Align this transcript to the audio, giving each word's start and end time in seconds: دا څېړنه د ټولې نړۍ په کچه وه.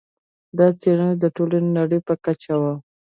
دا 0.57 0.67
څېړنه 0.81 1.15
د 1.19 1.25
ټولې 1.35 1.59
نړۍ 1.77 1.99
په 2.07 2.13
کچه 2.25 2.53
وه. 2.61 2.73